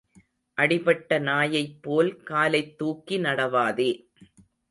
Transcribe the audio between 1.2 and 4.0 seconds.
நாயைப் போல் காலைத் தூக்கி நடவாதே.